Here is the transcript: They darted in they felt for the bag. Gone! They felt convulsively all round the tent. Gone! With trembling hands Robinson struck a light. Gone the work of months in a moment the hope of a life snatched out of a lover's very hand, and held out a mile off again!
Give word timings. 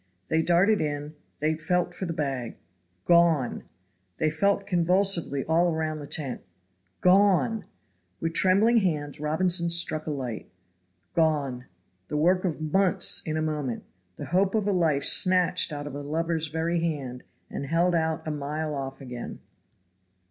They 0.29 0.41
darted 0.41 0.81
in 0.81 1.13
they 1.41 1.53
felt 1.53 1.93
for 1.93 2.07
the 2.07 2.11
bag. 2.11 2.57
Gone! 3.05 3.65
They 4.17 4.31
felt 4.31 4.65
convulsively 4.65 5.43
all 5.43 5.71
round 5.75 6.01
the 6.01 6.07
tent. 6.07 6.41
Gone! 7.01 7.65
With 8.19 8.33
trembling 8.33 8.77
hands 8.77 9.19
Robinson 9.19 9.69
struck 9.69 10.07
a 10.07 10.09
light. 10.09 10.49
Gone 11.13 11.67
the 12.07 12.17
work 12.17 12.45
of 12.45 12.59
months 12.59 13.21
in 13.27 13.37
a 13.37 13.43
moment 13.43 13.83
the 14.15 14.25
hope 14.25 14.55
of 14.55 14.65
a 14.67 14.71
life 14.71 15.03
snatched 15.03 15.71
out 15.71 15.85
of 15.85 15.93
a 15.93 16.01
lover's 16.01 16.47
very 16.47 16.79
hand, 16.79 17.21
and 17.47 17.67
held 17.67 17.93
out 17.93 18.25
a 18.27 18.31
mile 18.31 18.73
off 18.73 19.01
again! 19.01 19.37